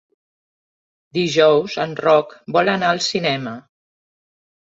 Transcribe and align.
Dijous 1.17 1.75
en 1.83 1.93
Roc 2.05 2.33
vol 2.55 2.73
anar 2.73 2.89
al 2.95 3.03
cinema. 3.09 3.55